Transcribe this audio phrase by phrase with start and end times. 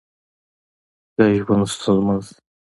[1.15, 2.33] که ژوند ستونزمن شي